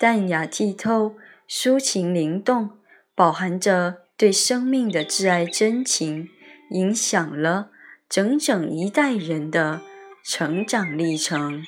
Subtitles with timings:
[0.00, 2.78] 淡雅剔透，抒情灵动，
[3.14, 6.30] 饱含着对生命的挚爱真情，
[6.70, 7.70] 影响了
[8.08, 9.82] 整整一代人的
[10.24, 11.62] 成长历程。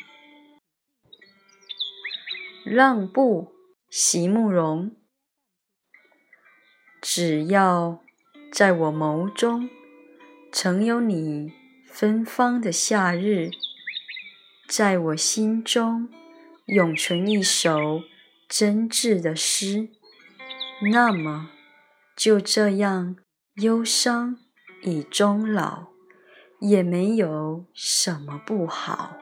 [2.65, 3.53] 让步，
[3.91, 4.97] 席慕容。
[7.03, 8.03] 只要
[8.51, 9.69] 在我眸中，
[10.51, 11.53] 曾有你
[11.87, 13.51] 芬芳的夏日，
[14.67, 16.09] 在我心中
[16.65, 18.01] 永存一首。
[18.55, 19.89] 真挚的诗，
[20.93, 21.49] 那么
[22.15, 23.17] 就这样
[23.63, 24.37] 忧伤
[24.83, 25.87] 已终老，
[26.61, 29.17] 也没有什么不好。